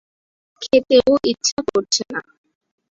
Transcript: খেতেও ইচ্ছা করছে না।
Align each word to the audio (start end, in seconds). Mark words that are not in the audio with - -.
খেতেও 0.61 1.11
ইচ্ছা 1.31 1.59
করছে 1.69 2.03
না। 2.13 2.19